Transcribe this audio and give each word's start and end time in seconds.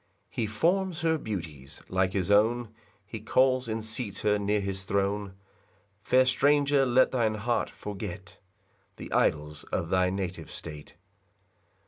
3 0.33 0.41
He 0.41 0.47
forms 0.47 1.01
her 1.01 1.19
beauties 1.19 1.83
like 1.87 2.13
his 2.13 2.31
own; 2.31 2.69
He 3.05 3.19
calls 3.19 3.67
and 3.67 3.85
seats 3.85 4.21
her 4.21 4.39
near 4.39 4.59
his 4.59 4.83
throne: 4.83 5.35
Fair 6.01 6.25
stranger, 6.25 6.87
let 6.87 7.11
thine 7.11 7.35
heart 7.35 7.69
forget 7.69 8.39
The 8.95 9.11
idols 9.13 9.63
of 9.65 9.89
thy 9.89 10.09
native 10.09 10.49
state. 10.49 10.95